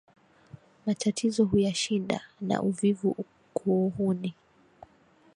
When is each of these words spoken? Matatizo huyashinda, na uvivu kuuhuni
Matatizo 0.85 1.45
huyashinda, 1.45 2.21
na 2.41 2.61
uvivu 2.61 3.15
kuuhuni 3.53 4.33